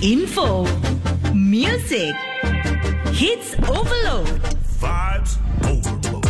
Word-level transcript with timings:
Info, 0.00 0.64
music, 1.34 2.14
hits 3.12 3.56
overload. 3.68 4.28
Vibes 4.78 5.38
overload. 5.66 6.24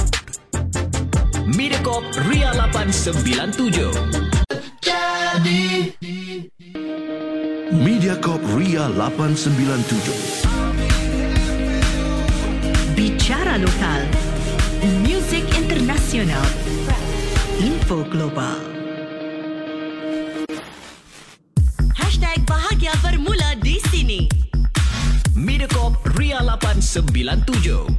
Mediacorp 1.54 2.04
Ria 2.28 2.50
897. 2.54 3.92
Mediacorp 7.84 8.42
Ria 8.56 8.88
897. 8.88 10.48
Bicara 12.96 13.58
lokal, 13.58 14.08
music 15.04 15.44
internasional, 15.58 16.46
info 17.60 18.02
global. 18.08 18.67
97. 26.88 27.98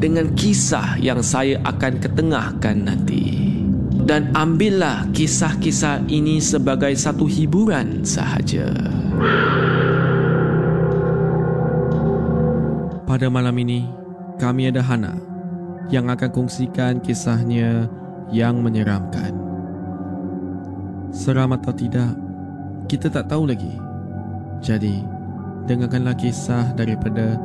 dengan 0.00 0.32
kisah 0.32 0.96
yang 0.96 1.20
saya 1.20 1.60
akan 1.68 2.00
ketengahkan 2.00 2.88
nanti. 2.88 3.52
Dan 4.00 4.32
ambillah 4.32 5.06
kisah-kisah 5.12 6.08
ini 6.08 6.40
sebagai 6.40 6.90
satu 6.96 7.28
hiburan 7.28 8.02
sahaja. 8.02 8.72
Pada 13.06 13.28
malam 13.28 13.54
ini, 13.60 13.86
kami 14.40 14.72
ada 14.72 14.80
Hana 14.80 15.14
yang 15.92 16.08
akan 16.08 16.30
kongsikan 16.32 16.98
kisahnya 17.04 17.86
yang 18.32 18.64
menyeramkan. 18.64 19.36
Seram 21.12 21.52
atau 21.54 21.74
tidak, 21.74 22.16
kita 22.88 23.12
tak 23.12 23.28
tahu 23.28 23.46
lagi. 23.50 23.74
Jadi, 24.64 25.02
dengarkanlah 25.68 26.16
kisah 26.16 26.72
daripada 26.74 27.36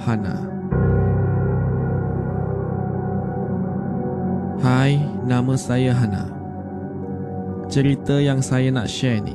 Hana. 0.00 0.50
Hai, 4.60 5.00
nama 5.24 5.56
saya 5.56 5.96
Hana. 5.96 6.28
Cerita 7.72 8.20
yang 8.20 8.44
saya 8.44 8.68
nak 8.68 8.92
share 8.92 9.24
ni 9.24 9.32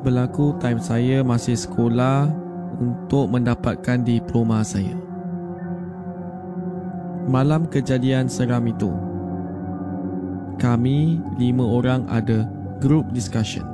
berlaku 0.00 0.56
time 0.56 0.80
saya 0.80 1.20
masih 1.20 1.52
sekolah 1.52 2.32
untuk 2.80 3.28
mendapatkan 3.28 4.00
diploma 4.00 4.64
saya. 4.64 4.96
Malam 7.28 7.68
kejadian 7.68 8.24
seram 8.32 8.64
itu, 8.72 8.88
kami 10.56 11.20
lima 11.36 11.68
orang 11.68 12.08
ada 12.08 12.48
group 12.80 13.12
discussion. 13.12 13.68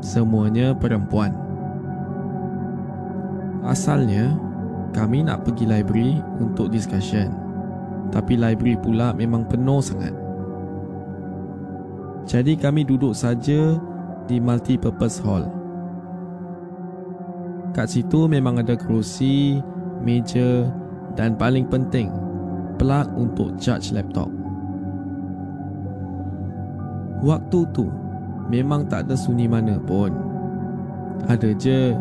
Semuanya 0.00 0.72
perempuan. 0.72 1.36
Asalnya, 3.68 4.32
kami 4.96 5.28
nak 5.28 5.44
pergi 5.44 5.68
library 5.68 6.24
untuk 6.40 6.72
discussion. 6.72 7.51
Tapi 8.12 8.36
library 8.36 8.76
pula 8.76 9.16
memang 9.16 9.48
penuh 9.48 9.80
sangat. 9.80 10.12
Jadi 12.28 12.54
kami 12.54 12.84
duduk 12.84 13.16
saja 13.16 13.80
di 14.28 14.36
multi-purpose 14.38 15.18
hall. 15.24 15.48
Kat 17.72 17.88
situ 17.88 18.28
memang 18.28 18.60
ada 18.60 18.76
kerusi, 18.76 19.58
meja 20.04 20.68
dan 21.16 21.40
paling 21.40 21.64
penting, 21.66 22.12
plug 22.76 23.08
untuk 23.16 23.56
charge 23.56 23.96
laptop. 23.96 24.28
Waktu 27.24 27.58
tu 27.72 27.88
memang 28.52 28.84
tak 28.92 29.08
ada 29.08 29.16
sunyi 29.16 29.48
mana 29.48 29.80
pun. 29.80 30.12
Ada 31.32 31.54
je 31.56 31.96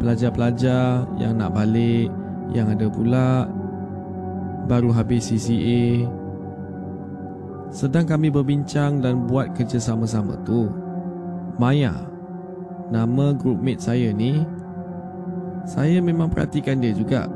pelajar-pelajar 0.00 1.06
yang 1.20 1.38
nak 1.38 1.54
balik, 1.54 2.10
yang 2.50 2.72
ada 2.72 2.88
pula 2.90 3.46
baru 4.66 4.94
habis 4.94 5.30
CCA. 5.30 6.06
Sedang 7.72 8.04
kami 8.04 8.28
berbincang 8.28 9.00
dan 9.00 9.24
buat 9.24 9.56
kerja 9.56 9.80
sama-sama 9.80 10.36
tu. 10.44 10.68
Maya, 11.56 11.96
nama 12.92 13.32
groupmate 13.32 13.80
saya 13.80 14.12
ni, 14.12 14.44
saya 15.64 16.02
memang 16.04 16.28
perhatikan 16.28 16.82
dia 16.82 16.92
juga 16.92 17.28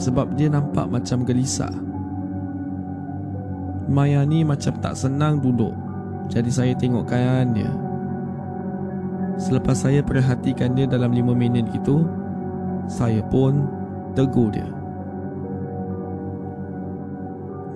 sebab 0.00 0.34
dia 0.34 0.50
nampak 0.50 0.90
macam 0.90 1.22
gelisah. 1.22 1.72
Maya 3.90 4.22
ni 4.22 4.46
macam 4.46 4.74
tak 4.78 4.94
senang 4.94 5.42
duduk 5.42 5.74
jadi 6.30 6.50
saya 6.50 6.72
tengokkan 6.78 7.50
dia. 7.50 7.70
Selepas 9.34 9.82
saya 9.82 9.98
perhatikan 9.98 10.78
dia 10.78 10.86
dalam 10.86 11.10
5 11.10 11.34
minit 11.34 11.66
itu, 11.74 12.06
saya 12.86 13.18
pun 13.26 13.66
tegur 14.14 14.54
dia. 14.54 14.79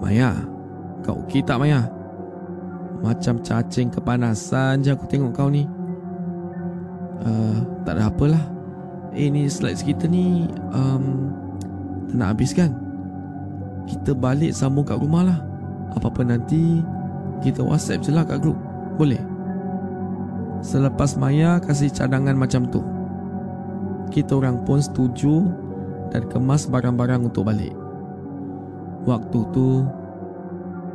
Maya, 0.05 0.37
kau 1.01 1.25
okey 1.25 1.41
tak 1.41 1.57
Maya? 1.65 1.89
Macam 3.01 3.41
cacing 3.41 3.89
kepanasan 3.89 4.85
je 4.85 4.93
aku 4.93 5.09
tengok 5.09 5.33
kau 5.33 5.49
ni. 5.49 5.65
Uh, 7.25 7.65
tak 7.89 7.97
ada 7.97 8.13
apalah. 8.13 8.45
Eh 9.17 9.33
ni 9.33 9.49
slides 9.49 9.81
kita 9.81 10.05
ni 10.05 10.45
um, 10.77 11.33
tak 12.13 12.17
nak 12.21 12.29
habis 12.37 12.53
kan? 12.53 12.77
Kita 13.89 14.13
balik 14.13 14.53
sambung 14.53 14.85
kat 14.85 15.01
rumah 15.01 15.25
lah. 15.25 15.39
Apa-apa 15.97 16.21
nanti 16.21 16.85
kita 17.41 17.65
whatsapp 17.65 18.05
je 18.05 18.13
lah 18.13 18.29
kat 18.29 18.45
grup. 18.45 18.61
Boleh? 19.01 19.25
Selepas 20.61 21.17
Maya 21.17 21.65
kasih 21.65 21.89
cadangan 21.89 22.37
macam 22.37 22.69
tu, 22.69 22.85
kita 24.13 24.37
orang 24.37 24.69
pun 24.69 24.85
setuju 24.85 25.49
dan 26.13 26.29
kemas 26.29 26.69
barang-barang 26.69 27.25
untuk 27.25 27.49
balik. 27.49 27.73
Waktu 29.05 29.39
tu, 29.53 29.85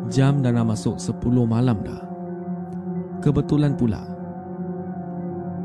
jam 0.09 0.41
dah 0.41 0.49
nak 0.49 0.73
masuk 0.73 0.97
10 0.97 1.21
malam 1.45 1.77
dah. 1.85 2.01
Kebetulan 3.21 3.77
pula, 3.77 4.01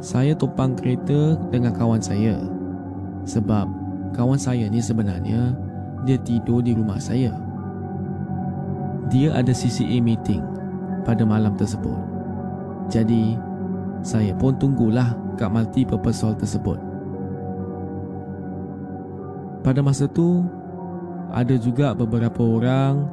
saya 0.05 0.37
tumpang 0.37 0.77
kereta 0.77 1.41
dengan 1.49 1.73
kawan 1.73 2.05
saya. 2.05 2.37
Sebab 3.25 3.67
kawan 4.13 4.37
saya 4.37 4.69
ni 4.69 4.85
sebenarnya 4.85 5.57
dia 6.05 6.21
tidur 6.21 6.61
di 6.61 6.77
rumah 6.77 7.01
saya. 7.01 7.33
dia 9.13 9.37
ada 9.37 9.53
CCA 9.53 10.01
meeting 10.01 10.41
pada 11.05 11.23
malam 11.29 11.53
tersebut. 11.55 11.97
Jadi, 12.89 13.37
saya 14.01 14.33
pun 14.37 14.57
tunggulah 14.57 15.17
kat 15.37 15.49
multi 15.53 15.85
purpose 15.85 16.25
hall 16.25 16.37
tersebut. 16.37 16.81
Pada 19.65 19.81
masa 19.81 20.05
tu, 20.09 20.45
ada 21.35 21.59
juga 21.59 21.91
beberapa 21.99 22.47
orang 22.47 23.11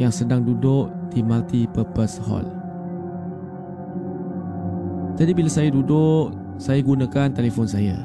yang 0.00 0.08
sedang 0.08 0.40
duduk 0.40 0.88
di 1.12 1.20
multi 1.20 1.68
purpose 1.68 2.16
hall. 2.24 2.48
Jadi 5.14 5.30
bila 5.36 5.46
saya 5.52 5.68
duduk, 5.70 6.32
saya 6.56 6.80
gunakan 6.80 7.30
telefon 7.36 7.68
saya. 7.68 8.00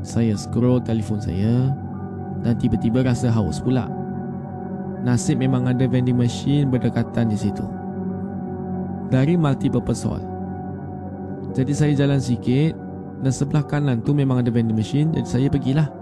Saya 0.00 0.32
scroll 0.34 0.80
telefon 0.80 1.20
saya 1.20 1.70
dan 2.40 2.56
tiba-tiba 2.56 3.04
rasa 3.04 3.28
haus 3.28 3.60
pula. 3.60 3.86
Nasib 5.04 5.38
memang 5.38 5.68
ada 5.68 5.84
vending 5.86 6.16
machine 6.16 6.66
berdekatan 6.72 7.30
di 7.30 7.38
situ. 7.38 7.62
Dari 9.12 9.36
multi 9.38 9.68
purpose 9.68 10.08
hall. 10.08 10.24
Jadi 11.52 11.72
saya 11.76 11.92
jalan 11.94 12.18
sikit 12.18 12.74
dan 13.22 13.30
sebelah 13.30 13.62
kanan 13.62 14.00
tu 14.02 14.16
memang 14.16 14.40
ada 14.42 14.50
vending 14.50 14.74
machine 14.74 15.12
jadi 15.12 15.28
saya 15.28 15.46
pergilah. 15.52 15.97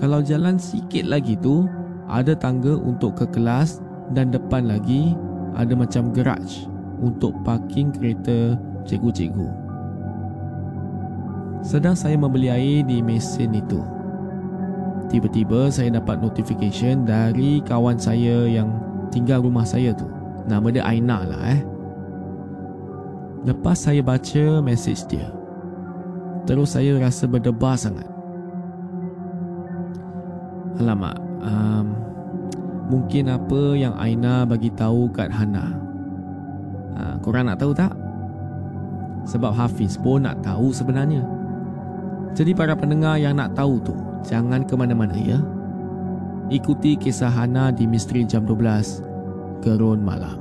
Kalau 0.00 0.24
jalan 0.24 0.56
sikit 0.56 1.04
lagi 1.04 1.36
tu 1.36 1.68
ada 2.08 2.32
tangga 2.32 2.72
untuk 2.72 3.20
ke 3.20 3.28
kelas 3.36 3.84
dan 4.16 4.32
depan 4.32 4.66
lagi 4.66 5.12
ada 5.54 5.76
macam 5.76 6.08
garage 6.10 6.64
untuk 7.04 7.36
parking 7.44 7.92
kereta 7.92 8.56
cikgu-cikgu. 8.88 9.48
Sedang 11.60 11.92
saya 11.92 12.16
membeli 12.16 12.48
air 12.48 12.80
di 12.88 13.04
mesin 13.04 13.52
itu. 13.52 13.84
Tiba-tiba 15.12 15.68
saya 15.68 15.92
dapat 15.92 16.24
notification 16.24 17.04
dari 17.04 17.60
kawan 17.68 18.00
saya 18.00 18.48
yang 18.48 18.72
tinggal 19.12 19.44
rumah 19.44 19.68
saya 19.68 19.92
tu. 19.92 20.08
Nama 20.48 20.66
dia 20.72 20.82
Aina 20.86 21.28
lah 21.28 21.42
eh. 21.52 21.60
Lepas 23.44 23.84
saya 23.84 24.00
baca 24.00 24.64
message 24.64 25.04
dia. 25.12 25.28
Terus 26.48 26.72
saya 26.74 26.96
rasa 26.96 27.28
berdebar 27.28 27.76
sangat. 27.76 28.09
Alamak, 30.78 31.18
um, 31.42 31.96
mungkin 32.86 33.30
apa 33.30 33.74
yang 33.74 33.94
Aina 33.98 34.46
bagi 34.46 34.70
tahu 34.70 35.10
kat 35.10 35.30
Hana. 35.30 35.74
Ha, 36.94 37.16
korang 37.22 37.50
nak 37.50 37.58
tahu 37.58 37.72
tak? 37.74 37.94
Sebab 39.26 39.50
Hafiz 39.54 39.98
pun 39.98 40.26
nak 40.26 40.42
tahu 40.42 40.70
sebenarnya. 40.70 41.26
Jadi 42.34 42.54
para 42.54 42.78
pendengar 42.78 43.18
yang 43.18 43.34
nak 43.34 43.58
tahu 43.58 43.82
tu, 43.82 43.94
jangan 44.22 44.62
ke 44.62 44.74
mana-mana 44.78 45.16
ya. 45.18 45.38
Ikuti 46.50 46.98
kisah 46.98 47.30
Hana 47.30 47.70
di 47.70 47.86
Misteri 47.86 48.26
Jam 48.26 48.42
12, 48.46 49.02
Gerun 49.62 50.02
Malam. 50.02 50.38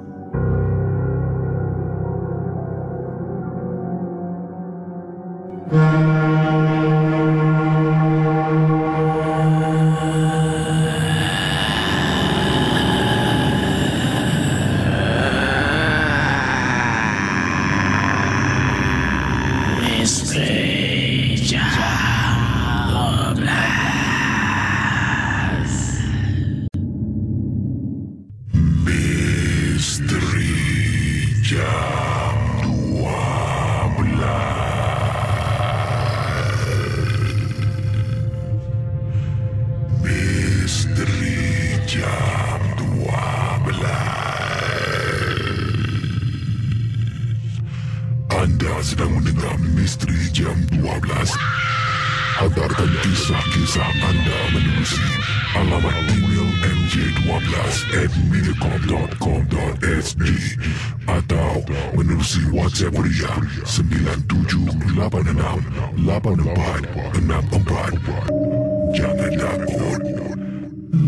97868464. 67.70 68.98
Jangan 68.98 69.32
takut. 69.38 70.02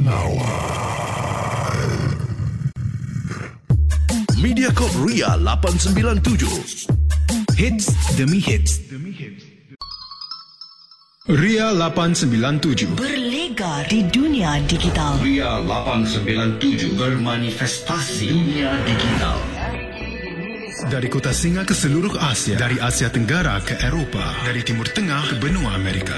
Lawan. 0.05 1.89
Mediacorp 4.37 4.93
Ria 5.01 5.37
897. 5.41 6.85
Hits 7.57 7.87
demi 8.17 8.39
hits. 8.41 8.81
Ria 11.29 11.69
897 11.77 12.97
Berlegar 12.97 13.85
di 13.85 14.01
dunia 14.09 14.57
digital. 14.65 15.21
Ria 15.21 15.61
897 15.61 16.97
bermanifestasi 16.97 18.25
dunia 18.25 18.73
digital. 18.89 19.37
Dari 20.89 21.05
kota 21.13 21.29
singa 21.29 21.61
ke 21.61 21.77
seluruh 21.77 22.17
Asia 22.17 22.57
Dari 22.57 22.81
Asia 22.81 23.13
Tenggara 23.13 23.61
ke 23.61 23.77
Eropah 23.85 24.49
Dari 24.49 24.65
Timur 24.65 24.89
Tengah 24.89 25.29
ke 25.29 25.35
benua 25.37 25.77
Amerika 25.77 26.17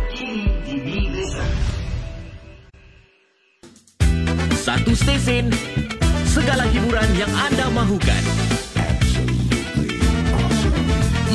Satu 4.71 4.95
stesen, 4.95 5.51
segala 6.23 6.63
hiburan 6.63 7.03
yang 7.19 7.27
anda 7.35 7.67
mahukan. 7.75 8.23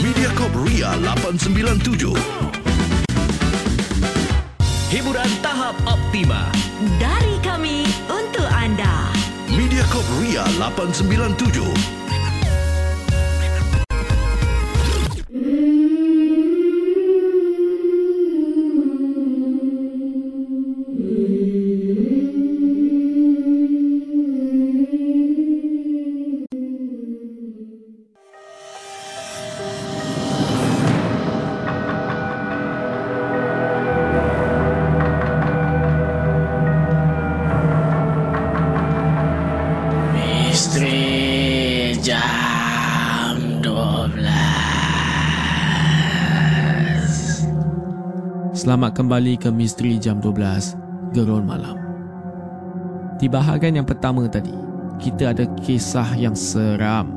Mediacorp 0.00 0.56
Ria 0.64 0.96
897. 1.04 2.16
Hiburan 4.88 5.28
tahap 5.44 5.76
optima. 5.84 6.48
Dari 6.96 7.36
kami 7.44 7.84
untuk 8.08 8.48
anda. 8.48 9.12
Mediacorp 9.52 10.08
Ria 10.24 10.48
897. 10.56 12.05
Selamat 48.66 48.98
kembali 48.98 49.38
ke 49.38 49.46
Misteri 49.46 49.94
Jam 49.94 50.18
12 50.18 51.14
Gerun 51.14 51.46
Malam 51.46 51.78
Di 53.14 53.30
bahagian 53.30 53.78
yang 53.78 53.86
pertama 53.86 54.26
tadi 54.26 54.50
Kita 54.98 55.30
ada 55.30 55.46
kisah 55.62 56.18
yang 56.18 56.34
seram 56.34 57.14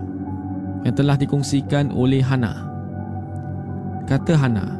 Yang 0.85 1.01
telah 1.01 1.17
dikongsikan 1.17 1.89
oleh 1.89 2.21
Hana 2.21 2.53
Kata 4.05 4.37
Hana 4.37 4.77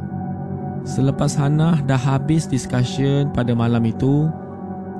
Selepas 0.85 1.33
Hana 1.41 1.81
dah 1.89 1.97
habis 1.97 2.45
discussion 2.45 3.33
pada 3.33 3.57
malam 3.57 3.81
itu 3.89 4.29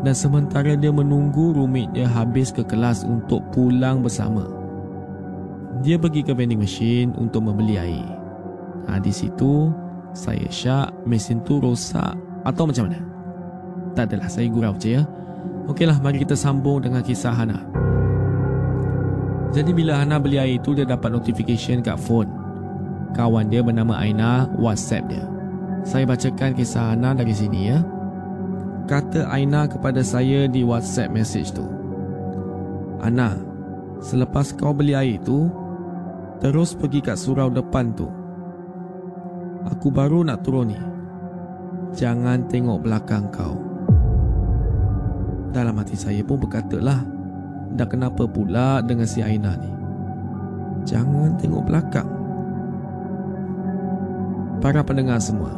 Dan 0.02 0.18
sementara 0.18 0.74
dia 0.74 0.90
menunggu 0.90 1.54
rumitnya 1.54 2.10
habis 2.10 2.50
ke 2.50 2.66
kelas 2.66 3.06
untuk 3.06 3.46
pulang 3.54 4.02
bersama. 4.02 4.42
Dia 5.86 6.02
pergi 6.02 6.26
ke 6.26 6.34
vending 6.34 6.66
machine 6.66 7.14
untuk 7.14 7.46
membeli 7.46 7.78
air. 7.78 8.10
Ha, 8.88 8.98
di 9.04 9.12
situ, 9.12 9.70
saya 10.14 10.48
syak 10.50 10.90
mesin 11.06 11.42
tu 11.46 11.62
rosak 11.62 12.18
atau 12.44 12.64
macam 12.66 12.90
mana? 12.90 13.00
Tak 13.94 14.10
adalah, 14.10 14.30
saya 14.30 14.48
gurau 14.50 14.74
je 14.78 15.00
ya. 15.00 15.04
Okeylah, 15.70 16.02
mari 16.02 16.22
kita 16.22 16.34
sambung 16.34 16.82
dengan 16.82 17.06
kisah 17.06 17.34
Hana. 17.34 17.62
Jadi 19.54 19.74
bila 19.74 20.02
Hana 20.02 20.22
beli 20.22 20.38
air 20.42 20.58
itu, 20.62 20.74
dia 20.78 20.86
dapat 20.86 21.14
notification 21.14 21.82
kat 21.82 21.98
phone. 21.98 22.30
Kawan 23.14 23.50
dia 23.50 23.66
bernama 23.66 23.98
Aina 23.98 24.50
WhatsApp 24.58 25.10
dia. 25.10 25.26
Saya 25.82 26.06
bacakan 26.06 26.54
kisah 26.54 26.94
Hana 26.94 27.18
dari 27.18 27.34
sini 27.34 27.70
ya. 27.70 27.82
Kata 28.90 29.30
Aina 29.30 29.70
kepada 29.70 30.02
saya 30.02 30.50
di 30.50 30.66
WhatsApp 30.66 31.14
message 31.14 31.54
tu. 31.54 31.66
Ana, 33.02 33.38
selepas 34.02 34.54
kau 34.58 34.74
beli 34.74 34.98
air 34.98 35.22
tu, 35.22 35.50
terus 36.42 36.74
pergi 36.74 37.02
kat 37.06 37.18
surau 37.18 37.54
depan 37.54 37.94
tu. 37.94 38.19
Aku 39.68 39.92
baru 39.92 40.24
nak 40.24 40.48
turun 40.48 40.72
ni. 40.72 40.80
Jangan 41.92 42.48
tengok 42.48 42.80
belakang 42.80 43.28
kau. 43.28 43.60
Dalam 45.52 45.76
hati 45.82 46.00
saya 46.00 46.24
pun 46.24 46.40
berkata 46.40 46.80
lah, 46.80 47.04
dah 47.76 47.88
kenapa 47.90 48.24
pula 48.30 48.80
dengan 48.80 49.10
si 49.10 49.20
Aina 49.20 49.58
ni? 49.60 49.72
Jangan 50.88 51.36
tengok 51.36 51.66
belakang. 51.68 52.08
Para 54.64 54.80
pendengar 54.86 55.20
semua, 55.20 55.52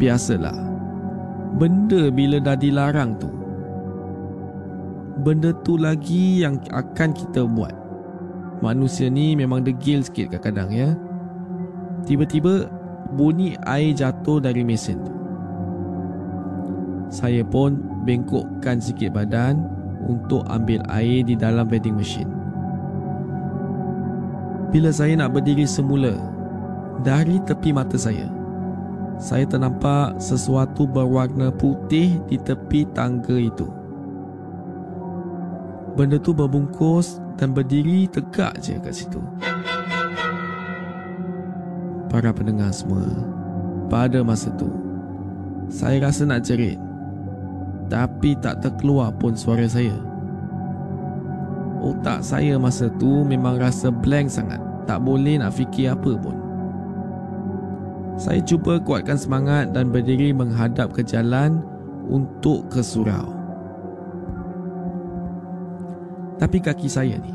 biasalah, 0.00 0.56
benda 1.60 2.08
bila 2.08 2.40
dah 2.40 2.56
dilarang 2.56 3.18
tu, 3.20 3.28
benda 5.20 5.52
tu 5.66 5.76
lagi 5.76 6.40
yang 6.44 6.56
akan 6.72 7.10
kita 7.12 7.44
buat. 7.44 7.74
Manusia 8.62 9.10
ni 9.10 9.34
memang 9.34 9.66
degil 9.66 10.06
sikit 10.06 10.38
kadang-kadang 10.38 10.70
ya. 10.70 10.90
Tiba-tiba 12.06 12.70
bunyi 13.12 13.54
air 13.68 13.92
jatuh 13.92 14.40
dari 14.40 14.64
mesin 14.64 14.98
tu. 15.04 15.14
Saya 17.12 17.44
pun 17.44 17.76
bengkokkan 18.08 18.80
sikit 18.80 19.12
badan 19.12 19.68
untuk 20.08 20.42
ambil 20.48 20.80
air 20.88 21.22
di 21.22 21.36
dalam 21.36 21.68
vending 21.68 22.00
machine. 22.00 22.32
Bila 24.72 24.88
saya 24.88 25.12
nak 25.20 25.36
berdiri 25.36 25.68
semula, 25.68 26.16
dari 27.04 27.36
tepi 27.44 27.76
mata 27.76 28.00
saya, 28.00 28.32
saya 29.20 29.44
ternampak 29.44 30.16
sesuatu 30.16 30.88
berwarna 30.88 31.52
putih 31.52 32.16
di 32.24 32.40
tepi 32.40 32.88
tangga 32.96 33.36
itu. 33.36 33.68
Benda 35.92 36.16
tu 36.16 36.32
berbungkus 36.32 37.20
dan 37.36 37.52
berdiri 37.52 38.08
tegak 38.08 38.56
je 38.64 38.80
kat 38.80 38.96
situ. 38.96 39.20
Para 42.12 42.28
pendengar 42.28 42.68
semua, 42.76 43.08
pada 43.88 44.20
masa 44.20 44.52
tu, 44.60 44.68
saya 45.72 45.96
rasa 46.04 46.28
nak 46.28 46.44
jerit. 46.44 46.76
Tapi 47.88 48.36
tak 48.36 48.60
terkeluar 48.60 49.16
pun 49.16 49.32
suara 49.32 49.64
saya. 49.64 49.96
Otak 51.80 52.20
saya 52.20 52.60
masa 52.60 52.92
tu 53.00 53.24
memang 53.24 53.56
rasa 53.56 53.88
blank 53.88 54.28
sangat. 54.28 54.60
Tak 54.84 55.00
boleh 55.00 55.40
nak 55.40 55.56
fikir 55.56 55.96
apa 55.96 56.12
pun. 56.20 56.36
Saya 58.20 58.44
cuba 58.44 58.76
kuatkan 58.76 59.16
semangat 59.16 59.72
dan 59.72 59.88
berdiri 59.88 60.36
menghadap 60.36 60.92
ke 60.92 61.00
jalan 61.00 61.64
untuk 62.12 62.68
ke 62.68 62.84
surau. 62.84 63.32
Tapi 66.42 66.58
kaki 66.58 66.90
saya 66.90 67.22
ni 67.22 67.30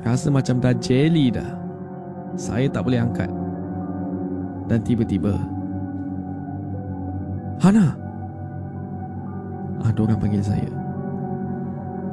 Rasa 0.00 0.32
macam 0.32 0.64
dah 0.64 0.72
jelly 0.72 1.28
dah 1.28 1.60
Saya 2.40 2.64
tak 2.72 2.88
boleh 2.88 3.04
angkat 3.04 3.28
Dan 4.72 4.80
tiba-tiba 4.80 5.36
Hana! 7.60 7.92
Ada 9.84 9.98
orang 10.00 10.16
panggil 10.16 10.40
saya. 10.40 10.72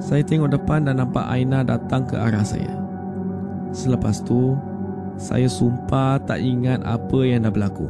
Saya 0.03 0.19
tengok 0.27 0.51
depan 0.51 0.83
dan 0.83 0.99
nampak 0.99 1.23
Aina 1.23 1.63
datang 1.63 2.03
ke 2.03 2.19
arah 2.19 2.43
saya. 2.43 2.75
Selepas 3.71 4.19
tu 4.19 4.59
Saya 5.15 5.47
sumpah 5.47 6.19
tak 6.19 6.43
ingat 6.43 6.83
apa 6.83 7.19
yang 7.23 7.47
dah 7.47 7.53
berlaku. 7.53 7.87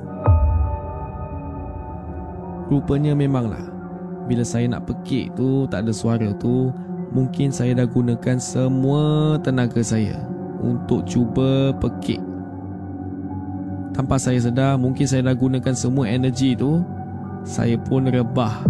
Rupanya 2.70 3.18
memanglah 3.18 3.66
Bila 4.30 4.46
saya 4.46 4.70
nak 4.70 4.86
pekik 4.86 5.34
tu 5.34 5.66
Tak 5.66 5.90
ada 5.90 5.90
suara 5.90 6.30
tu 6.38 6.70
mungkin 7.10 7.50
saya 7.50 7.74
dah 7.74 7.90
gunakan 7.90 8.38
semua 8.38 9.34
tenaga 9.42 9.82
saya 9.82 10.22
untuk 10.62 11.08
cuba 11.08 11.74
pekik. 11.80 12.29
Tanpa 14.00 14.16
saya 14.16 14.40
sedar, 14.40 14.80
mungkin 14.80 15.04
saya 15.04 15.28
dah 15.28 15.36
gunakan 15.36 15.76
semua 15.76 16.08
energi 16.08 16.56
itu. 16.56 16.80
Saya 17.44 17.76
pun 17.76 18.08
rebah. 18.08 18.64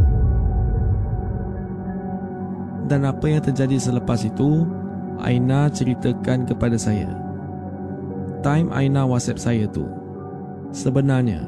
Dan 2.90 3.06
apa 3.06 3.30
yang 3.30 3.38
terjadi 3.38 3.78
selepas 3.78 4.26
itu, 4.26 4.66
Aina 5.22 5.70
ceritakan 5.70 6.50
kepada 6.50 6.82
saya. 6.82 7.14
Time 8.42 8.74
Aina 8.74 9.06
WhatsApp 9.06 9.38
saya 9.38 9.70
tu. 9.70 9.86
Sebenarnya, 10.74 11.46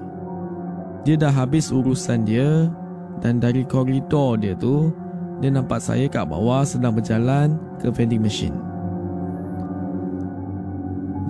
dia 1.01 1.17
dah 1.17 1.33
habis 1.33 1.73
urusan 1.73 2.21
dia 2.21 2.69
dan 3.17 3.41
dari 3.41 3.65
koridor 3.65 4.38
dia 4.38 4.53
tu, 4.53 4.93
dia 5.41 5.50
nampak 5.50 5.81
saya 5.81 6.05
kat 6.05 6.29
bawah 6.29 6.61
sedang 6.61 6.93
berjalan 6.93 7.57
ke 7.81 7.89
vending 7.89 8.21
machine. 8.21 8.70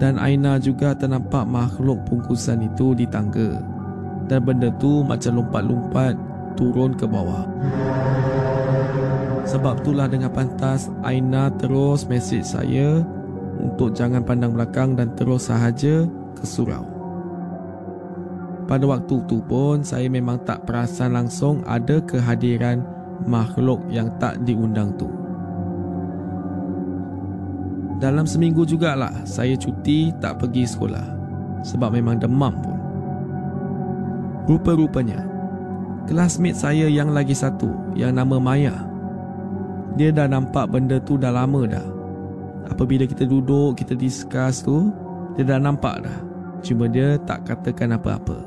Dan 0.01 0.17
Aina 0.17 0.57
juga 0.57 0.97
ternampak 0.97 1.45
makhluk 1.45 2.01
bungkusan 2.09 2.65
itu 2.65 2.97
di 2.97 3.05
tangga. 3.05 3.61
Dan 4.25 4.41
benda 4.41 4.73
tu 4.81 5.05
macam 5.05 5.37
lompat-lompat 5.37 6.17
turun 6.57 6.97
ke 6.97 7.05
bawah. 7.05 7.45
Sebab 9.45 9.85
itulah 9.85 10.09
dengan 10.09 10.33
pantas 10.33 10.89
Aina 11.05 11.53
terus 11.53 12.09
mesej 12.09 12.41
saya 12.41 13.05
untuk 13.61 13.93
jangan 13.93 14.25
pandang 14.25 14.57
belakang 14.57 14.97
dan 14.97 15.13
terus 15.13 15.53
sahaja 15.53 16.09
ke 16.33 16.45
surau. 16.49 16.81
Pada 18.65 18.89
waktu 18.89 19.21
tu 19.29 19.37
pun 19.45 19.85
saya 19.85 20.09
memang 20.09 20.41
tak 20.41 20.65
perasan 20.65 21.13
langsung 21.13 21.61
ada 21.69 22.01
kehadiran 22.01 22.81
makhluk 23.29 23.85
yang 23.93 24.09
tak 24.17 24.41
diundang 24.49 24.97
tu. 24.97 25.20
Dalam 28.01 28.25
seminggu 28.25 28.65
jugalah 28.65 29.13
saya 29.29 29.53
cuti 29.53 30.09
tak 30.17 30.41
pergi 30.41 30.65
sekolah 30.65 31.05
sebab 31.61 31.93
memang 31.93 32.17
demam 32.17 32.49
pun. 32.57 32.77
Rupa-rupanya, 34.49 35.21
kelasmate 36.09 36.57
saya 36.57 36.89
yang 36.89 37.13
lagi 37.13 37.37
satu 37.37 37.69
yang 37.93 38.17
nama 38.17 38.41
Maya, 38.41 38.73
dia 39.93 40.09
dah 40.09 40.25
nampak 40.25 40.73
benda 40.73 40.97
tu 40.97 41.13
dah 41.13 41.29
lama 41.29 41.61
dah. 41.69 41.85
Apabila 42.73 43.05
kita 43.05 43.29
duduk, 43.29 43.77
kita 43.77 43.93
discuss 43.93 44.65
tu, 44.65 44.89
dia 45.37 45.45
dah 45.45 45.61
nampak 45.61 46.01
dah. 46.01 46.17
Cuma 46.65 46.89
dia 46.89 47.21
tak 47.21 47.45
katakan 47.45 48.01
apa-apa. 48.01 48.41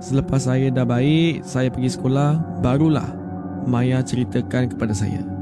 Selepas 0.00 0.48
saya 0.48 0.72
dah 0.72 0.88
baik, 0.88 1.44
saya 1.44 1.68
pergi 1.68 1.92
sekolah, 1.92 2.64
barulah 2.64 3.12
Maya 3.68 4.00
ceritakan 4.00 4.72
kepada 4.72 4.96
saya. 4.96 5.35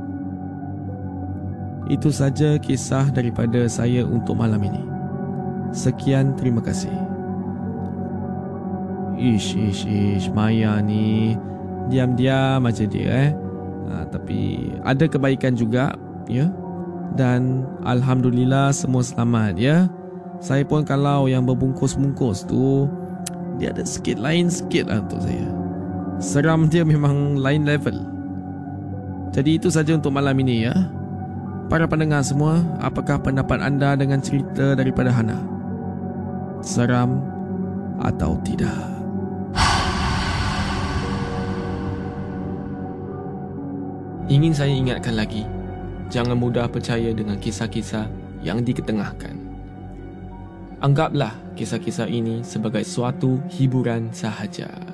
Itu 1.87 2.09
saja 2.09 2.57
kisah 2.57 3.13
daripada 3.13 3.69
saya 3.69 4.09
untuk 4.09 4.41
malam 4.41 4.61
ini. 4.65 4.81
Sekian, 5.75 6.33
terima 6.39 6.65
kasih. 6.65 6.93
Ish, 9.21 9.55
ish, 9.55 9.85
ish, 9.85 10.27
Maya 10.33 10.81
ni 10.81 11.37
diam-diam 11.93 12.65
aja 12.65 12.85
dia 12.89 13.09
eh. 13.29 13.31
Ha, 13.91 14.09
tapi 14.09 14.73
ada 14.81 15.05
kebaikan 15.05 15.53
juga, 15.53 15.93
ya. 16.25 16.49
Dan 17.15 17.69
Alhamdulillah 17.85 18.73
semua 18.73 19.05
selamat, 19.05 19.61
ya. 19.61 19.87
Saya 20.41 20.65
pun 20.65 20.83
kalau 20.83 21.29
yang 21.29 21.45
berbungkus-bungkus 21.45 22.49
tu, 22.49 22.89
dia 23.61 23.71
ada 23.71 23.87
sikit 23.87 24.19
lain 24.19 24.51
sikit 24.51 24.91
lah 24.91 25.05
untuk 25.05 25.23
saya. 25.23 25.47
Seram 26.19 26.67
dia 26.71 26.83
memang 26.83 27.39
lain 27.39 27.67
level. 27.67 27.97
Jadi 29.35 29.59
itu 29.59 29.67
saja 29.67 29.95
untuk 29.99 30.15
malam 30.15 30.39
ini 30.39 30.67
ya. 30.67 30.75
Para 31.65 31.89
pendengar 31.89 32.21
semua, 32.21 32.61
apakah 32.79 33.19
pendapat 33.25 33.59
anda 33.65 33.97
dengan 33.97 34.21
cerita 34.21 34.77
daripada 34.77 35.09
Hana? 35.09 35.41
Seram 36.61 37.25
atau 37.99 38.37
tidak? 38.45 38.95
Ingin 44.25 44.57
saya 44.57 44.73
ingatkan 44.73 45.21
lagi, 45.21 45.45
jangan 46.09 46.37
mudah 46.41 46.65
percaya 46.69 47.13
dengan 47.13 47.37
kisah-kisah 47.37 48.09
yang 48.41 48.65
diketengahkan. 48.65 49.37
Anggaplah 50.85 51.33
kisah-kisah 51.57 52.09
ini 52.09 52.45
sebagai 52.45 52.85
suatu 52.85 53.41
hiburan 53.53 54.13
sahaja. 54.13 54.94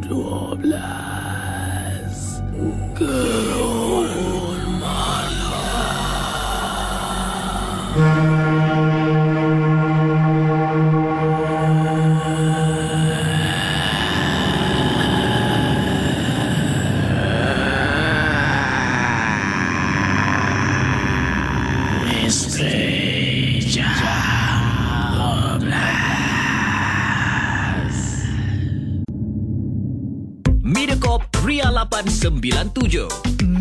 12 0.00 2.40
Gerun 2.96 4.72
Mediacorp 7.92 8.61
897. 32.82 33.06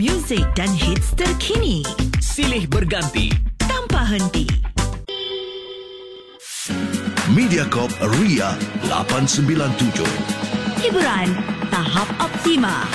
Muzik 0.02 0.42
dan 0.58 0.74
hits 0.74 1.14
terkini 1.14 1.86
Silih 2.18 2.66
berganti. 2.66 3.30
tanpa 3.62 4.02
henti. 4.02 4.50
Mediacorp 7.30 7.94
Ria 8.18 8.58
897. 8.90 10.02
Hiburan 10.82 11.30
tahap 11.70 12.10
optima. 12.18 12.90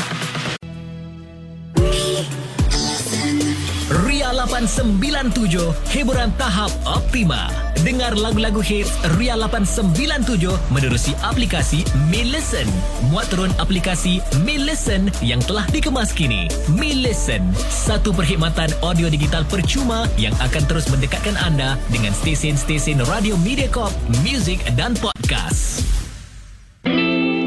Ria 4.56 4.64
897, 4.64 5.68
hiburan 5.92 6.32
tahap 6.40 6.72
optima. 6.88 7.52
Dengar 7.84 8.16
lagu-lagu 8.16 8.64
hits 8.64 8.88
Ria 9.20 9.36
897 9.36 10.48
menerusi 10.72 11.12
aplikasi 11.20 11.84
Mi 12.08 12.24
Listen. 12.24 12.64
Muat 13.12 13.28
turun 13.28 13.52
aplikasi 13.60 14.24
Mi 14.48 14.56
Listen 14.56 15.12
yang 15.20 15.44
telah 15.44 15.68
dikemas 15.68 16.08
kini. 16.16 16.48
Mi 16.72 16.96
Listen, 16.96 17.52
satu 17.68 18.16
perkhidmatan 18.16 18.72
audio 18.80 19.12
digital 19.12 19.44
percuma 19.44 20.08
yang 20.16 20.32
akan 20.40 20.64
terus 20.64 20.88
mendekatkan 20.88 21.36
anda 21.44 21.76
dengan 21.92 22.16
stesen-stesen 22.16 23.04
radio 23.12 23.36
Mediacorp, 23.44 23.92
muzik 24.24 24.64
dan 24.72 24.96
podcast. 24.96 25.84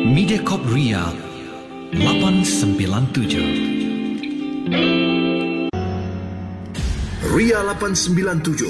Mediacorp 0.05 0.61
Ria 0.69 1.09
897. 1.97 3.88
Ria 7.39 7.63
897. 7.63 8.67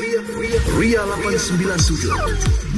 Ria, 0.00 0.20
Ria, 0.32 0.60
Ria 0.80 1.02
897. 1.04 2.08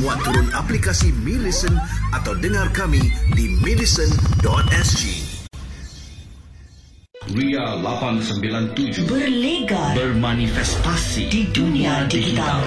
Muat 0.02 0.26
turun 0.26 0.50
aplikasi 0.50 1.14
Mi 1.22 1.38
Listen 1.38 1.70
atau 2.10 2.34
dengar 2.42 2.66
kami 2.74 2.98
di 3.38 3.54
millicent.sg. 3.62 5.02
Ria 7.30 7.78
897 7.78 9.06
Berlegar 9.06 9.94
bermanifestasi 9.94 11.30
di 11.30 11.46
dunia 11.54 12.02
digital. 12.10 12.58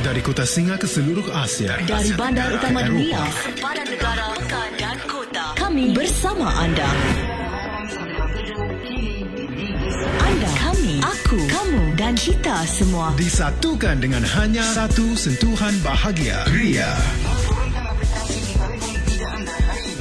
Dari 0.00 0.24
kota 0.24 0.48
Singa 0.48 0.80
ke 0.80 0.88
seluruh 0.88 1.28
Asia. 1.36 1.76
Dari 1.84 2.16
Asia 2.16 2.16
bandar 2.16 2.48
utama 2.48 2.80
dunia, 2.80 3.20
Eropah. 3.20 3.44
sempadan 3.44 3.86
negara, 3.92 4.24
pekan 4.40 4.70
dan 4.80 4.96
kota. 5.04 5.44
Kami 5.52 5.92
bersama 5.92 6.48
anda. 6.64 6.88
Aku, 11.00 11.40
kamu 11.48 11.84
dan 11.96 12.14
kita 12.16 12.64
semua. 12.68 13.12
Disatukan 13.16 14.00
dengan 14.00 14.24
hanya 14.38 14.62
satu 14.62 15.16
sentuhan 15.16 15.74
bahagia. 15.80 16.44
Ria. 16.52 16.92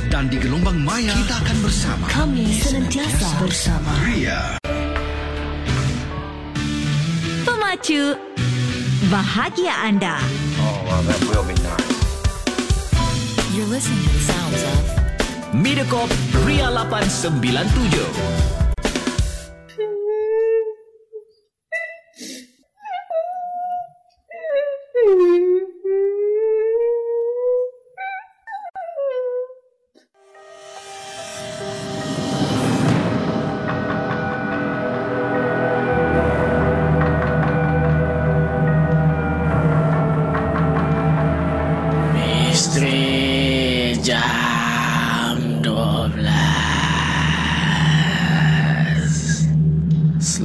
dan 0.10 0.26
di 0.26 0.42
gelombang 0.42 0.82
maya 0.82 1.14
kita 1.14 1.38
akan 1.38 1.58
bersama. 1.62 2.06
Kami 2.10 2.50
senantiasa 2.66 3.30
bersama. 3.38 3.94
Ria. 4.10 4.58
Pemacu 7.46 8.18
bahagia 9.14 9.74
anda. 9.86 10.18
You're 13.54 13.70
listening 13.70 14.02
to 14.02 14.12
the 14.18 14.24
sounds 14.26 14.62
of 14.66 14.82
Mediacorp 15.54 16.10
Ria 16.42 16.74
897. 16.74 18.59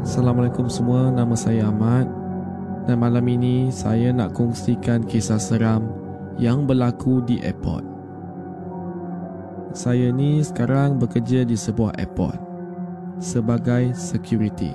Assalamualaikum 0.00 0.64
semua, 0.72 1.12
nama 1.12 1.36
saya 1.36 1.68
Ahmad 1.68 2.08
dan 2.88 3.04
malam 3.04 3.20
ini 3.20 3.68
saya 3.68 4.08
nak 4.16 4.32
kongsikan 4.32 5.04
kisah 5.04 5.36
seram 5.36 5.92
yang 6.40 6.64
berlaku 6.64 7.20
di 7.20 7.36
airport. 7.44 7.84
Saya 9.76 10.08
ni 10.08 10.40
sekarang 10.40 10.96
bekerja 10.96 11.44
di 11.44 11.52
sebuah 11.52 12.00
airport 12.00 12.40
sebagai 13.20 13.92
security. 13.92 14.72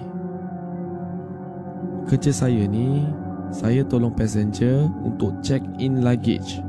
Kerja 2.05 2.29
saya 2.29 2.69
ni, 2.69 3.09
saya 3.49 3.81
tolong 3.81 4.13
passenger 4.13 4.85
untuk 5.01 5.41
check 5.41 5.65
in 5.81 6.05
luggage. 6.05 6.61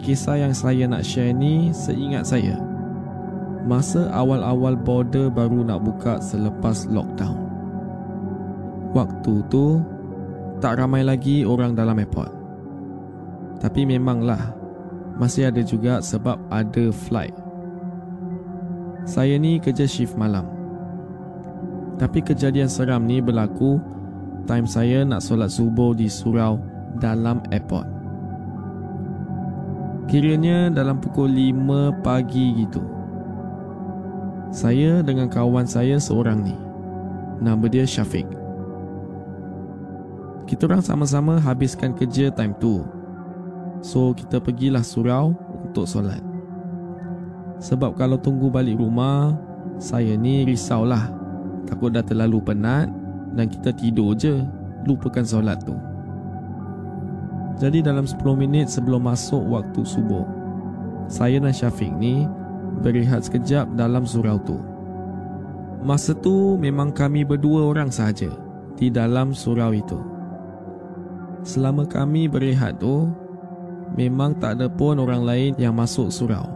Kisah 0.00 0.40
yang 0.40 0.56
saya 0.56 0.88
nak 0.88 1.04
share 1.04 1.36
ni 1.36 1.68
seingat 1.68 2.24
saya. 2.24 2.63
Masa 3.64 4.12
awal-awal 4.12 4.76
border 4.76 5.32
baru 5.32 5.64
nak 5.64 5.80
buka 5.88 6.20
selepas 6.20 6.84
lockdown. 6.92 7.40
Waktu 8.92 9.40
tu, 9.48 9.80
tak 10.60 10.76
ramai 10.76 11.00
lagi 11.00 11.48
orang 11.48 11.72
dalam 11.72 11.96
airport. 11.96 12.28
Tapi 13.64 13.88
memanglah, 13.88 14.52
masih 15.16 15.48
ada 15.48 15.64
juga 15.64 16.04
sebab 16.04 16.36
ada 16.52 16.92
flight. 16.92 17.32
Saya 19.08 19.40
ni 19.40 19.56
kerja 19.56 19.88
shift 19.88 20.14
malam. 20.14 20.44
Tapi 21.96 22.20
kejadian 22.20 22.68
seram 22.68 23.08
ni 23.08 23.24
berlaku 23.24 23.80
time 24.44 24.68
saya 24.68 25.08
nak 25.08 25.24
solat 25.24 25.48
subuh 25.48 25.96
di 25.96 26.06
surau 26.06 26.60
dalam 27.00 27.40
airport. 27.48 27.88
Kiranya 30.04 30.68
dalam 30.68 31.00
pukul 31.00 31.32
5 31.32 32.04
pagi 32.04 32.60
gitu. 32.60 32.93
Saya 34.54 35.02
dengan 35.02 35.26
kawan 35.26 35.66
saya 35.66 35.98
seorang 35.98 36.46
ni. 36.46 36.54
Nama 37.42 37.66
dia 37.66 37.82
Syafiq. 37.82 38.22
Kita 40.46 40.70
orang 40.70 40.78
sama-sama 40.78 41.42
habiskan 41.42 41.90
kerja 41.90 42.30
time 42.30 42.54
tu. 42.62 42.86
So 43.82 44.14
kita 44.14 44.38
pergilah 44.38 44.86
surau 44.86 45.34
untuk 45.58 45.90
solat. 45.90 46.22
Sebab 47.58 47.98
kalau 47.98 48.14
tunggu 48.14 48.46
balik 48.46 48.78
rumah, 48.78 49.34
saya 49.82 50.14
ni 50.14 50.46
risaulah. 50.46 51.10
Takut 51.66 51.90
dah 51.90 52.06
terlalu 52.06 52.38
penat 52.38 52.86
dan 53.34 53.50
kita 53.50 53.74
tidur 53.74 54.14
je, 54.14 54.38
lupakan 54.86 55.26
solat 55.26 55.66
tu. 55.66 55.74
Jadi 57.58 57.82
dalam 57.82 58.06
10 58.06 58.22
minit 58.38 58.70
sebelum 58.70 59.02
masuk 59.02 59.50
waktu 59.50 59.82
subuh, 59.82 60.22
saya 61.10 61.42
dan 61.42 61.50
Syafiq 61.50 61.90
ni 61.98 62.30
berehat 62.80 63.28
sekejap 63.28 63.76
dalam 63.78 64.08
surau 64.08 64.40
tu. 64.42 64.58
Masa 65.84 66.16
tu 66.16 66.56
memang 66.56 66.96
kami 66.96 67.28
berdua 67.28 67.68
orang 67.68 67.92
sahaja 67.92 68.32
di 68.74 68.88
dalam 68.88 69.36
surau 69.36 69.70
itu. 69.76 70.00
Selama 71.44 71.84
kami 71.84 72.24
berehat 72.24 72.80
tu, 72.80 73.12
memang 73.92 74.32
tak 74.40 74.56
ada 74.56 74.72
pun 74.72 74.96
orang 74.96 75.28
lain 75.28 75.52
yang 75.60 75.76
masuk 75.76 76.08
surau. 76.08 76.48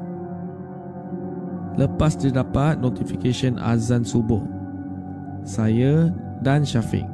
Lepas 1.76 2.16
dia 2.16 2.32
dapat 2.32 2.80
notification 2.80 3.60
azan 3.60 4.02
subuh, 4.02 4.42
saya 5.44 6.10
dan 6.40 6.64
Syafiq 6.64 7.06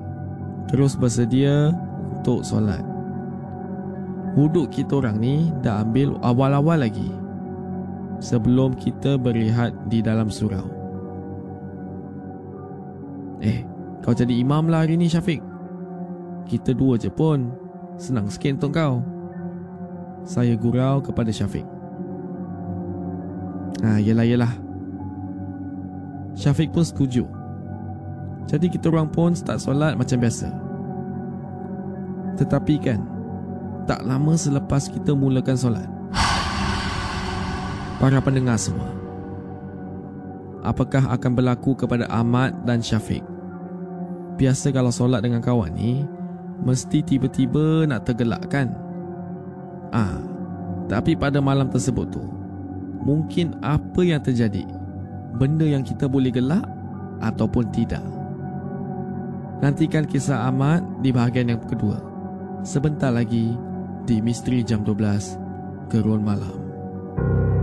terus 0.71 0.97
bersedia 0.97 1.75
untuk 2.15 2.47
solat. 2.47 2.81
Wuduk 4.35 4.73
kita 4.73 5.03
orang 5.03 5.19
ni 5.19 5.51
dah 5.63 5.85
ambil 5.85 6.19
awal-awal 6.25 6.81
lagi 6.83 7.24
sebelum 8.19 8.75
kita 8.79 9.17
berehat 9.19 9.75
di 9.91 10.05
dalam 10.05 10.31
surau. 10.31 10.67
Eh, 13.45 13.67
kau 14.01 14.17
jadi 14.17 14.33
imam 14.33 14.71
lah 14.71 14.87
hari 14.87 14.97
ni 14.97 15.11
Syafiq. 15.11 15.43
Kita 16.49 16.73
dua 16.77 16.97
je 17.01 17.13
pun. 17.13 17.53
Senang 17.95 18.27
sikit 18.27 18.59
untuk 18.59 18.75
kau. 18.75 19.05
Saya 20.25 20.57
gurau 20.57 21.05
kepada 21.05 21.29
Syafiq. 21.29 21.67
Ah, 23.85 24.01
yelah, 24.01 24.25
yelah. 24.25 24.53
Syafiq 26.33 26.73
pun 26.73 26.83
setuju. 26.83 27.29
Jadi 28.49 28.69
kita 28.69 28.89
orang 28.93 29.09
pun 29.09 29.33
start 29.33 29.61
solat 29.61 29.97
macam 29.97 30.21
biasa. 30.21 30.49
Tetapi 32.41 32.75
kan, 32.81 33.01
tak 33.87 34.03
lama 34.03 34.35
selepas 34.35 34.89
kita 34.89 35.13
mulakan 35.13 35.57
solat. 35.57 35.94
Para 38.05 38.21
pendengar 38.21 38.61
semua. 38.61 38.93
Apakah 40.61 41.09
akan 41.09 41.41
berlaku 41.41 41.73
kepada 41.73 42.05
Ahmad 42.13 42.53
dan 42.69 42.85
Syafiq? 42.85 43.25
Biasa 44.37 44.77
kalau 44.77 44.93
solat 44.93 45.25
dengan 45.25 45.41
kawan 45.41 45.73
ni, 45.73 46.05
mesti 46.61 47.01
tiba-tiba 47.01 47.89
nak 47.89 48.05
tergelak 48.05 48.45
kan? 48.53 48.77
Ah, 49.89 50.21
tapi 50.85 51.17
pada 51.17 51.41
malam 51.41 51.73
tersebut 51.73 52.13
tu, 52.13 52.21
mungkin 53.09 53.57
apa 53.65 54.05
yang 54.05 54.21
terjadi? 54.21 54.69
Benda 55.41 55.65
yang 55.65 55.81
kita 55.81 56.05
boleh 56.05 56.29
gelak 56.29 56.69
ataupun 57.25 57.73
tidak. 57.73 58.05
Nantikan 59.65 60.05
kisah 60.05 60.45
Ahmad 60.45 60.85
di 61.01 61.09
bahagian 61.09 61.57
yang 61.57 61.63
kedua. 61.65 62.05
Sebentar 62.69 63.17
lagi 63.17 63.57
di 64.05 64.21
Misteri 64.21 64.61
Jam 64.61 64.85
12 64.85 65.89
Gerun 65.89 66.21
Malam. 66.21 67.54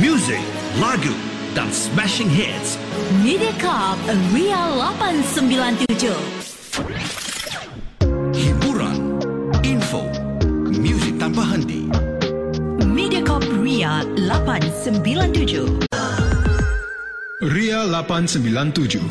Muzik, 0.00 0.40
lagu 0.80 1.12
dan 1.52 1.68
smashing 1.68 2.32
hits 2.32 2.80
Mediacorp 3.20 4.00
Ria 4.32 4.72
897. 4.96 6.16
Hiburan 8.32 9.20
Info 9.60 10.08
Muzik 10.72 11.20
tanpa 11.20 11.44
henti 11.52 11.84
Mediacorp 12.88 13.44
Ria 13.60 14.00
897. 14.16 15.84
Ria 17.42 17.84
897 17.84 19.10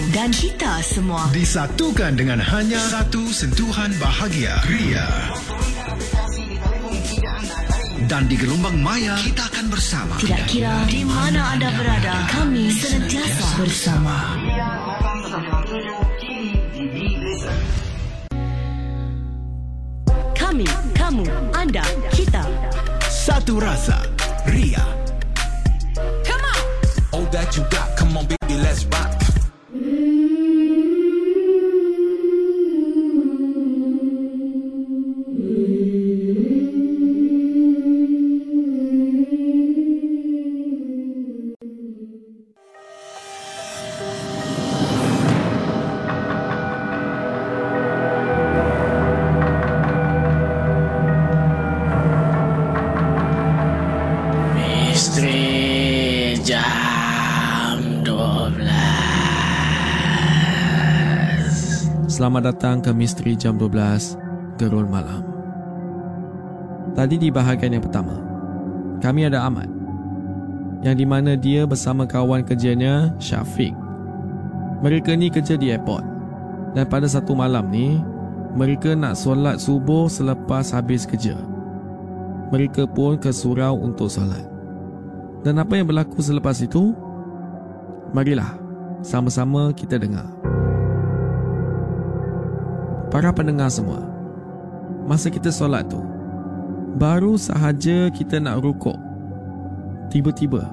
dan 0.11 0.29
kita 0.35 0.83
semua. 0.83 1.31
Disatukan 1.31 2.19
dengan 2.19 2.39
hanya 2.43 2.79
satu 2.91 3.31
sentuhan 3.31 3.95
bahagia 3.95 4.59
Ria 4.67 5.07
Dan 8.11 8.27
di 8.27 8.35
gelombang 8.35 8.75
maya 8.83 9.15
Kita 9.23 9.47
akan 9.47 9.65
bersama 9.71 10.13
Tidak 10.19 10.43
kira 10.51 10.83
di 10.91 11.07
mana 11.07 11.55
anda 11.55 11.71
berada, 11.71 12.15
kami 12.27 12.67
senantiasa 12.75 13.47
bersama. 13.55 14.15
Kami, 20.35 20.67
kamu, 20.91 21.25
anda, 21.55 21.83
kita. 22.11 22.43
Satu 23.07 23.63
rasa 23.63 24.03
Ria 24.43 24.83
All 27.11 27.27
that 27.35 27.51
you 27.59 27.63
got, 27.67 27.91
come 27.99 28.15
on 28.15 28.23
baby, 28.23 28.55
let's 28.63 28.87
rock. 28.87 29.20
Selamat 62.11 62.51
datang 62.51 62.83
ke 62.83 62.91
Misteri 62.91 63.39
Jam 63.39 63.55
12 63.55 64.19
Gerul 64.59 64.83
Malam. 64.83 65.23
Tadi 66.91 67.15
di 67.15 67.31
bahagian 67.31 67.71
yang 67.71 67.87
pertama 67.87 68.19
Kami 68.99 69.31
ada 69.31 69.47
Ahmad 69.47 69.71
Yang 70.83 70.95
di 70.99 71.05
mana 71.07 71.39
dia 71.39 71.63
bersama 71.63 72.03
kawan 72.03 72.43
kerjanya 72.43 73.15
Syafiq. 73.15 73.71
Mereka 74.83 75.15
ni 75.15 75.31
kerja 75.31 75.55
di 75.55 75.71
airport. 75.71 76.03
Dan 76.75 76.83
pada 76.91 77.07
satu 77.07 77.31
malam 77.31 77.71
ni 77.71 78.03
Mereka 78.59 78.91
nak 78.91 79.15
solat 79.15 79.63
subuh 79.63 80.11
selepas 80.11 80.67
habis 80.75 81.07
kerja. 81.07 81.39
Mereka 82.51 82.91
pun 82.91 83.15
ke 83.23 83.31
surau 83.31 83.79
untuk 83.79 84.11
solat. 84.11 84.43
Dan 85.47 85.63
apa 85.63 85.79
yang 85.79 85.87
berlaku 85.87 86.19
selepas 86.19 86.59
itu? 86.59 86.91
Marilah 88.11 88.59
sama-sama 88.99 89.71
kita 89.71 89.95
dengar 89.95 90.50
Para 93.11 93.29
pendengar 93.35 93.67
semua 93.67 94.07
Masa 95.03 95.27
kita 95.27 95.51
solat 95.51 95.91
tu 95.91 95.99
Baru 96.95 97.35
sahaja 97.35 98.07
kita 98.07 98.39
nak 98.39 98.63
rukuk. 98.63 98.95
Tiba-tiba 100.07 100.71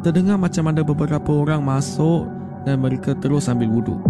Terdengar 0.00 0.40
macam 0.40 0.72
ada 0.72 0.80
beberapa 0.80 1.30
orang 1.36 1.60
masuk 1.60 2.24
Dan 2.64 2.80
mereka 2.80 3.12
terus 3.12 3.52
ambil 3.52 3.68
wuduk 3.68 4.00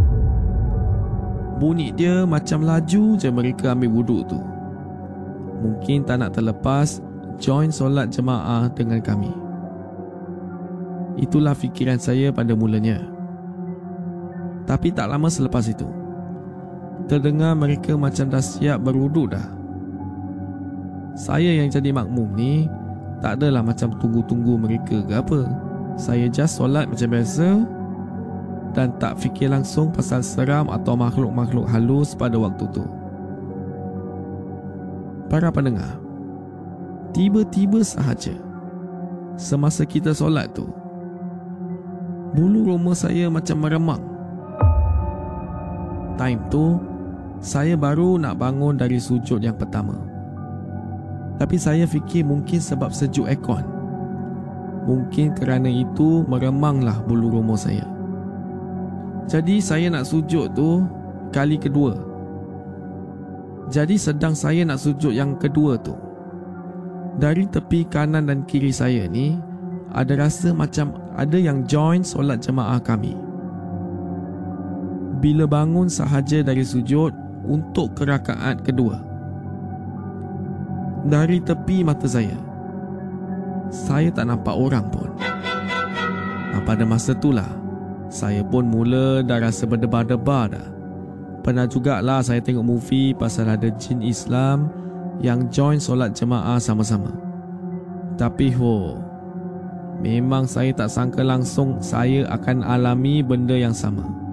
Bunyi 1.59 1.91
dia 1.91 2.23
macam 2.23 2.63
laju 2.63 3.19
je 3.19 3.27
mereka 3.35 3.75
ambil 3.75 3.91
wuduk 3.91 4.31
tu. 4.31 4.39
Mungkin 5.59 6.07
tak 6.07 6.23
nak 6.23 6.39
terlepas 6.39 7.03
Join 7.43 7.75
solat 7.75 8.15
jemaah 8.15 8.71
dengan 8.71 9.03
kami. 9.03 9.31
Itulah 11.19 11.59
fikiran 11.59 11.99
saya 11.99 12.31
pada 12.31 12.55
mulanya. 12.55 13.03
Tapi 14.71 14.95
tak 14.95 15.11
lama 15.11 15.27
selepas 15.27 15.67
itu 15.67 15.98
Terdengar 17.09 17.57
mereka 17.57 17.97
macam 17.97 18.29
dah 18.29 18.44
siap 18.44 18.85
berwuduk 18.85 19.33
dah. 19.33 19.59
Saya 21.18 21.51
yang 21.51 21.66
jadi 21.66 21.90
makmum 21.90 22.31
ni 22.38 22.71
Tak 23.18 23.42
adalah 23.42 23.66
macam 23.66 23.90
tunggu-tunggu 23.99 24.55
mereka 24.55 25.03
ke 25.03 25.18
apa. 25.18 25.51
Saya 25.99 26.31
just 26.31 26.62
solat 26.62 26.87
macam 26.87 27.11
biasa 27.11 27.66
Dan 28.71 28.94
tak 29.03 29.18
fikir 29.18 29.51
langsung 29.51 29.90
pasal 29.90 30.23
seram 30.23 30.71
atau 30.71 30.94
makhluk-makhluk 30.94 31.66
halus 31.66 32.14
pada 32.14 32.38
waktu 32.38 32.71
tu. 32.71 32.87
Para 35.27 35.51
pendengar 35.51 35.99
Tiba-tiba 37.11 37.83
sahaja 37.83 38.38
Semasa 39.35 39.83
kita 39.83 40.14
solat 40.14 40.55
tu 40.55 40.71
Bulu 42.29 42.68
roma 42.68 42.92
saya 42.92 43.27
macam 43.33 43.57
meremang. 43.64 44.03
Time 46.21 46.38
tu 46.53 46.77
saya 47.38 47.79
baru 47.79 48.18
nak 48.18 48.42
bangun 48.42 48.74
dari 48.74 48.98
sujud 48.98 49.38
yang 49.38 49.55
pertama. 49.55 49.94
Tapi 51.38 51.55
saya 51.55 51.87
fikir 51.87 52.27
mungkin 52.27 52.59
sebab 52.59 52.90
sejuk 52.90 53.31
aircon. 53.31 53.62
Mungkin 54.90 55.38
kerana 55.38 55.70
itu 55.70 56.27
meremanglah 56.27 56.98
bulu 57.07 57.31
roma 57.38 57.55
saya. 57.55 57.87
Jadi 59.31 59.62
saya 59.62 59.87
nak 59.87 60.09
sujud 60.09 60.51
tu 60.57 60.83
kali 61.31 61.61
kedua. 61.61 61.94
Jadi 63.68 64.01
sedang 64.01 64.35
saya 64.35 64.64
nak 64.64 64.83
sujud 64.83 65.14
yang 65.14 65.38
kedua 65.38 65.79
tu. 65.79 65.94
Dari 67.20 67.46
tepi 67.46 67.87
kanan 67.87 68.27
dan 68.27 68.42
kiri 68.48 68.72
saya 68.74 69.07
ni 69.07 69.38
ada 69.94 70.16
rasa 70.18 70.51
macam 70.51 70.96
ada 71.14 71.38
yang 71.38 71.62
join 71.68 72.03
solat 72.03 72.42
jemaah 72.42 72.81
kami. 72.83 73.14
Bila 75.18 75.44
bangun 75.51 75.90
sahaja 75.90 76.40
dari 76.40 76.62
sujud, 76.62 77.28
untuk 77.49 77.97
kerakaat 77.97 78.61
kedua. 78.63 79.01
Dari 81.09 81.41
tepi 81.41 81.81
mata 81.81 82.05
saya, 82.05 82.37
saya 83.73 84.13
tak 84.13 84.29
nampak 84.29 84.53
orang 84.53 84.85
pun. 84.93 85.09
Nah, 86.53 86.63
pada 86.69 86.85
masa 86.85 87.17
itulah, 87.17 87.49
saya 88.13 88.45
pun 88.45 88.69
mula 88.69 89.25
dah 89.25 89.41
rasa 89.41 89.65
berdebar-debar 89.65 90.53
dah. 90.53 90.69
Pernah 91.45 91.65
jugalah 91.65 92.21
saya 92.21 92.45
tengok 92.45 92.67
movie 92.67 93.17
pasal 93.17 93.49
ada 93.49 93.73
jin 93.81 94.05
Islam 94.05 94.69
yang 95.23 95.49
join 95.49 95.81
solat 95.81 96.13
jemaah 96.13 96.61
sama-sama. 96.61 97.09
Tapi 98.19 98.53
ho, 98.59 98.99
memang 100.03 100.45
saya 100.45 100.75
tak 100.75 100.91
sangka 100.91 101.23
langsung 101.23 101.79
saya 101.81 102.27
akan 102.29 102.67
alami 102.67 103.23
benda 103.23 103.55
yang 103.55 103.73
sama. 103.73 104.28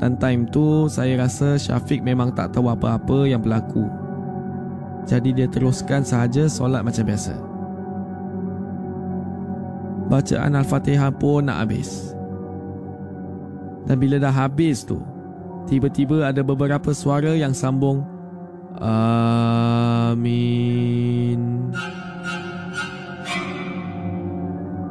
Dan 0.00 0.16
time 0.16 0.48
tu 0.48 0.88
saya 0.88 1.16
rasa 1.20 1.60
Syafiq 1.60 2.00
memang 2.00 2.32
tak 2.32 2.54
tahu 2.56 2.70
apa-apa 2.72 3.28
yang 3.28 3.42
berlaku. 3.44 3.86
Jadi 5.04 5.34
dia 5.34 5.50
teruskan 5.50 6.06
sahaja 6.06 6.46
solat 6.46 6.86
macam 6.86 7.04
biasa. 7.06 7.34
Bacaan 10.06 10.54
Al-Fatihah 10.58 11.10
pun 11.16 11.48
nak 11.48 11.66
habis. 11.66 12.14
Dan 13.88 13.98
bila 13.98 14.22
dah 14.22 14.30
habis 14.30 14.86
tu, 14.86 15.02
tiba-tiba 15.66 16.28
ada 16.30 16.44
beberapa 16.46 16.94
suara 16.94 17.34
yang 17.34 17.50
sambung 17.50 18.06
Amin. 18.82 20.22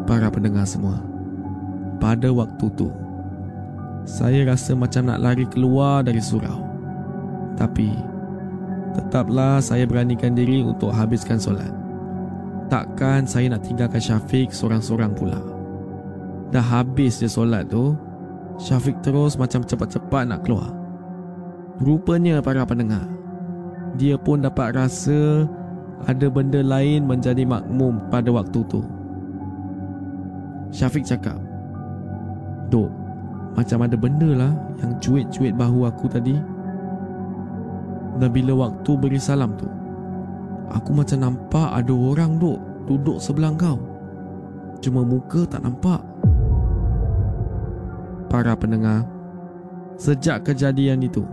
Para 0.06 0.28
pendengar 0.30 0.68
semua, 0.68 1.02
pada 1.98 2.32
waktu 2.32 2.68
tu, 2.78 2.92
saya 4.12 4.44
rasa 4.44 4.76
macam 4.76 5.08
nak 5.08 5.24
lari 5.24 5.48
keluar 5.48 6.04
dari 6.04 6.20
surau. 6.20 6.68
Tapi, 7.56 7.96
tetaplah 8.92 9.64
saya 9.64 9.88
beranikan 9.88 10.36
diri 10.36 10.60
untuk 10.60 10.92
habiskan 10.92 11.40
solat. 11.40 11.72
Takkan 12.68 13.24
saya 13.24 13.48
nak 13.56 13.64
tinggalkan 13.64 14.04
Syafiq 14.04 14.52
seorang-seorang 14.52 15.16
pula. 15.16 15.40
Dah 16.52 16.60
habis 16.60 17.24
je 17.24 17.32
solat 17.32 17.72
tu, 17.72 17.96
Syafiq 18.60 19.00
terus 19.00 19.40
macam 19.40 19.64
cepat-cepat 19.64 20.28
nak 20.28 20.44
keluar. 20.44 20.76
Rupanya 21.80 22.44
para 22.44 22.68
pendengar, 22.68 23.08
dia 23.96 24.20
pun 24.20 24.44
dapat 24.44 24.76
rasa 24.76 25.48
ada 26.04 26.28
benda 26.28 26.60
lain 26.60 27.08
menjadi 27.08 27.48
makmum 27.48 28.12
pada 28.12 28.28
waktu 28.28 28.60
tu. 28.68 28.84
Syafiq 30.76 31.08
cakap, 31.08 31.40
Dok, 32.68 33.01
macam 33.52 33.84
ada 33.84 33.96
benda 34.00 34.30
lah 34.48 34.54
yang 34.80 34.96
cuit-cuit 35.04 35.52
bahu 35.56 35.88
aku 35.88 36.08
tadi. 36.08 36.36
Dan 38.22 38.30
bila 38.32 38.68
waktu 38.68 38.92
beri 38.96 39.20
salam 39.20 39.58
tu, 39.58 39.68
aku 40.72 40.96
macam 40.96 41.20
nampak 41.20 41.70
ada 41.74 41.94
orang 41.94 42.38
duk 42.40 42.60
duduk 42.86 43.18
sebelah 43.20 43.54
kau. 43.56 43.80
Cuma 44.82 45.06
muka 45.06 45.46
tak 45.46 45.62
nampak. 45.62 46.02
Para 48.32 48.56
pendengar, 48.56 49.04
sejak 50.00 50.48
kejadian 50.48 51.04
itu, 51.04 51.28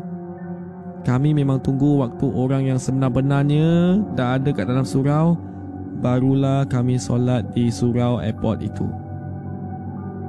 kami 1.06 1.30
memang 1.30 1.62
tunggu 1.62 2.02
waktu 2.02 2.26
orang 2.26 2.66
yang 2.66 2.78
sebenar-benarnya 2.80 4.02
dah 4.18 4.34
ada 4.34 4.50
kat 4.50 4.66
dalam 4.66 4.82
surau, 4.82 5.38
barulah 6.02 6.66
kami 6.66 6.98
solat 6.98 7.46
di 7.54 7.70
surau 7.70 8.18
airport 8.18 8.66
itu. 8.66 9.07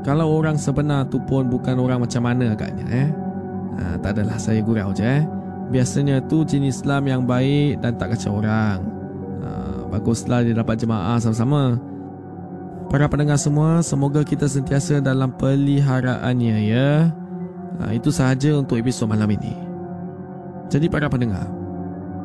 Kalau 0.03 0.31
orang 0.31 0.55
sebenar 0.55 1.11
tu 1.11 1.19
pun 1.19 1.47
bukan 1.51 1.75
orang 1.75 1.99
macam 1.99 2.23
mana 2.23 2.55
agaknya 2.55 2.85
eh. 2.87 3.09
Ha, 3.79 3.95
tak 3.99 4.19
adalah 4.19 4.39
saya 4.39 4.63
gurau 4.63 4.95
je 4.95 5.03
eh. 5.03 5.23
Biasanya 5.69 6.23
tu 6.25 6.47
jenis 6.47 6.81
Islam 6.81 7.05
yang 7.05 7.21
baik 7.27 7.83
dan 7.83 7.99
tak 7.99 8.15
kacau 8.15 8.39
orang. 8.39 8.79
Ha, 9.43 9.49
baguslah 9.91 10.47
dia 10.47 10.55
dapat 10.55 10.79
jemaah 10.79 11.19
sama-sama. 11.19 11.77
Para 12.89 13.05
pendengar 13.05 13.37
semua, 13.37 13.85
semoga 13.85 14.25
kita 14.25 14.49
sentiasa 14.49 14.97
dalam 14.97 15.29
peliharaannya 15.37 16.57
ya. 16.65 17.13
Ha, 17.79 17.93
itu 17.93 18.09
sahaja 18.09 18.57
untuk 18.57 18.81
episod 18.81 19.05
malam 19.05 19.29
ini. 19.29 19.53
Jadi 20.73 20.89
para 20.89 21.05
pendengar, 21.05 21.45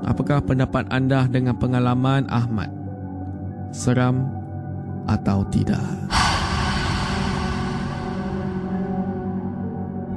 apakah 0.09 0.41
pendapat 0.41 0.89
anda 0.89 1.29
dengan 1.29 1.59
pengalaman 1.59 2.25
Ahmad? 2.33 2.73
Seram 3.75 4.31
atau 5.05 5.45
tidak? 5.53 5.85